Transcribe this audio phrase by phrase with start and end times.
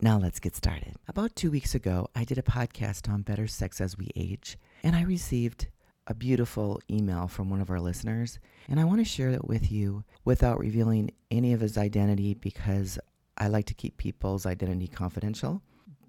[0.00, 0.96] Now let's get started.
[1.08, 4.96] About two weeks ago, I did a podcast on better sex as we age, and
[4.96, 5.68] I received
[6.06, 9.70] a beautiful email from one of our listeners, and I want to share it with
[9.70, 12.98] you without revealing any of his identity because
[13.36, 15.62] I like to keep people's identity confidential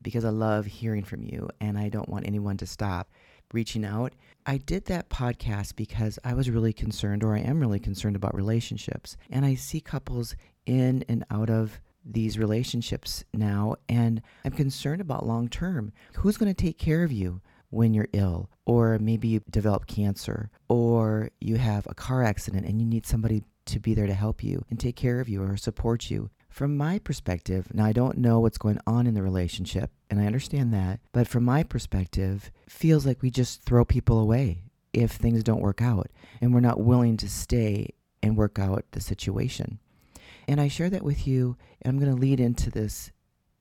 [0.00, 3.10] because I love hearing from you and I don't want anyone to stop
[3.52, 4.14] reaching out.
[4.46, 8.34] I did that podcast because I was really concerned, or I am really concerned about
[8.34, 9.16] relationships.
[9.30, 10.34] And I see couples
[10.66, 15.92] in and out of these relationships now, and I'm concerned about long term.
[16.16, 20.50] Who's going to take care of you when you're ill, or maybe you develop cancer,
[20.68, 24.42] or you have a car accident and you need somebody to be there to help
[24.42, 26.30] you and take care of you or support you?
[26.48, 30.26] From my perspective, now I don't know what's going on in the relationship, and I
[30.26, 35.42] understand that, but from my perspective, feels like we just throw people away if things
[35.42, 36.10] don't work out,
[36.42, 39.78] and we're not willing to stay and work out the situation.
[40.52, 43.10] And I share that with you, and I'm going to lead into this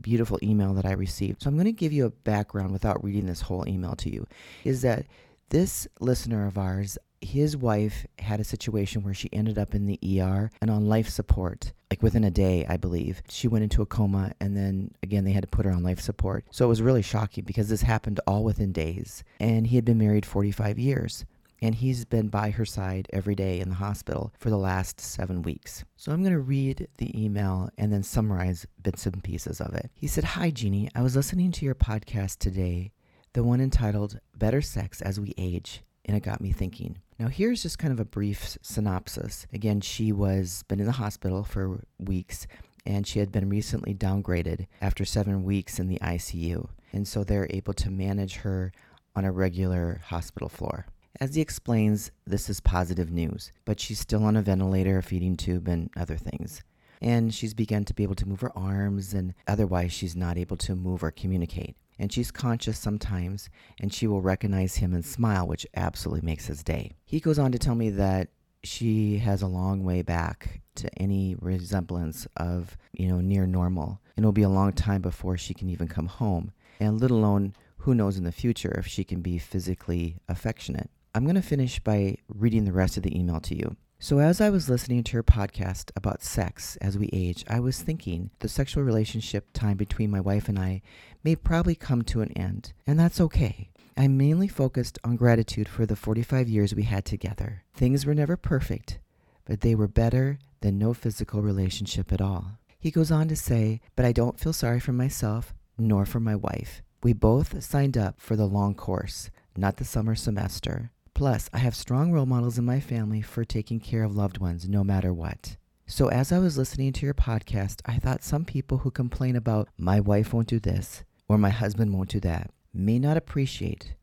[0.00, 1.40] beautiful email that I received.
[1.40, 4.26] So I'm going to give you a background without reading this whole email to you.
[4.64, 5.06] Is that
[5.50, 10.20] this listener of ours, his wife had a situation where she ended up in the
[10.20, 13.22] ER and on life support, like within a day, I believe.
[13.28, 16.00] She went into a coma and then again they had to put her on life
[16.00, 16.44] support.
[16.50, 19.22] So it was really shocking because this happened all within days.
[19.38, 21.26] And he had been married 45 years
[21.62, 25.42] and he's been by her side every day in the hospital for the last seven
[25.42, 25.84] weeks.
[25.96, 29.90] So I'm going to read the email and then summarize bits and pieces of it.
[29.94, 30.90] He said, Hi, Jeannie.
[30.94, 32.90] I was listening to your podcast today,
[33.32, 36.98] the one entitled Better Sex as We Age, and it got me thinking.
[37.20, 39.46] Now, here's just kind of a brief synopsis.
[39.52, 42.48] Again, she was been in the hospital for weeks
[42.84, 46.68] and she had been recently downgraded after seven weeks in the ICU.
[46.92, 48.72] And so they're able to manage her
[49.14, 50.86] on a regular hospital floor.
[51.22, 55.36] As he explains, this is positive news, but she's still on a ventilator, a feeding
[55.36, 56.64] tube, and other things.
[57.00, 60.56] And she's begun to be able to move her arms, and otherwise, she's not able
[60.56, 61.76] to move or communicate.
[61.96, 63.50] And she's conscious sometimes,
[63.80, 66.90] and she will recognize him and smile, which absolutely makes his day.
[67.04, 68.30] He goes on to tell me that
[68.64, 74.00] she has a long way back to any resemblance of, you know, near normal.
[74.16, 76.50] And it'll be a long time before she can even come home.
[76.80, 80.90] And let alone, who knows in the future if she can be physically affectionate.
[81.14, 83.76] I'm going to finish by reading the rest of the email to you.
[83.98, 87.82] So, as I was listening to your podcast about sex as we age, I was
[87.82, 90.80] thinking the sexual relationship time between my wife and I
[91.22, 93.68] may probably come to an end, and that's okay.
[93.94, 97.62] I mainly focused on gratitude for the 45 years we had together.
[97.74, 98.98] Things were never perfect,
[99.44, 102.58] but they were better than no physical relationship at all.
[102.78, 106.36] He goes on to say, But I don't feel sorry for myself nor for my
[106.36, 106.80] wife.
[107.02, 110.90] We both signed up for the long course, not the summer semester.
[111.22, 114.68] Plus, I have strong role models in my family for taking care of loved ones
[114.68, 115.56] no matter what.
[115.86, 119.68] So, as I was listening to your podcast, I thought some people who complain about
[119.78, 123.94] my wife won't do this or my husband won't do that may not appreciate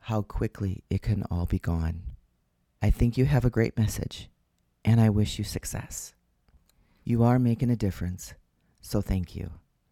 [0.00, 2.02] how quickly it can all be gone.
[2.82, 4.28] I think you have a great message,
[4.84, 6.12] and I wish you success.
[7.04, 8.34] You are making a difference,
[8.82, 9.50] so thank you.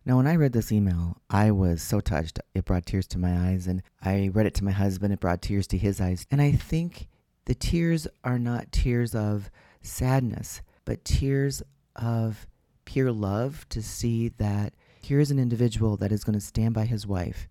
[0.08, 2.40] Now, when I read this email, I was so touched.
[2.54, 5.12] It brought tears to my eyes, and I read it to my husband.
[5.12, 6.24] It brought tears to his eyes.
[6.30, 7.08] And I think
[7.44, 9.50] the tears are not tears of
[9.82, 11.62] sadness, but tears
[11.94, 12.46] of
[12.86, 17.06] pure love to see that here's an individual that is going to stand by his
[17.06, 17.46] wife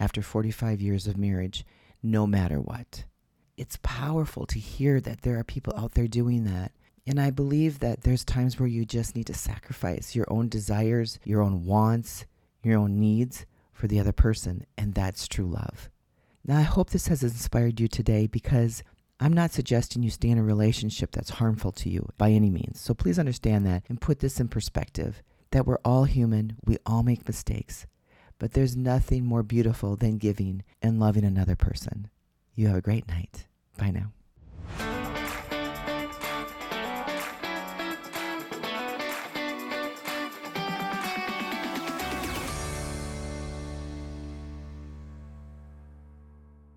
[0.00, 1.64] after 45 years of marriage,
[2.02, 3.04] no matter what.
[3.56, 6.72] It's powerful to hear that there are people out there doing that
[7.06, 11.18] and I believe that there's times where you just need to sacrifice your own desires,
[11.24, 12.26] your own wants,
[12.62, 14.66] your own needs for the other person.
[14.76, 15.90] And that's true love.
[16.46, 18.82] Now, I hope this has inspired you today because
[19.18, 22.80] I'm not suggesting you stay in a relationship that's harmful to you by any means.
[22.80, 27.02] So please understand that and put this in perspective that we're all human, we all
[27.02, 27.86] make mistakes,
[28.38, 32.08] but there's nothing more beautiful than giving and loving another person.
[32.54, 33.46] You have a great night.
[33.76, 34.12] Bye now.